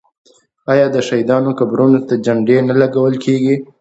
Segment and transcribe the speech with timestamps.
[0.71, 3.55] آیا د شهیدانو قبرونو ته جنډې نه لګول کیږي؟